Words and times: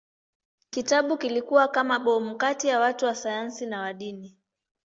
Kitabu 0.69 1.17
kilikuwa 1.17 1.67
kama 1.67 1.99
bomu 1.99 2.35
kati 2.37 2.67
ya 2.67 2.79
watu 2.79 3.05
wa 3.05 3.15
sayansi 3.15 3.65
na 3.65 3.81
wa 3.81 3.93
dini. 3.93 4.37